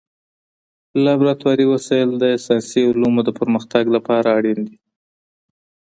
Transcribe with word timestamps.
لابراتواري 1.03 1.65
وسایل 1.73 2.09
د 2.17 2.23
ساینسي 2.45 2.81
علومو 2.89 3.21
د 3.27 3.29
پرمختګ 3.39 3.83
لپاره 3.95 4.27
اړین 4.37 4.59
دي. 4.67 4.77